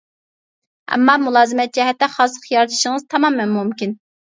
[0.95, 3.99] ئەمما، مۇلازىمەت جەھەتتە خاسلىق يارىتىشىڭىز تامامەن مۇمكىن.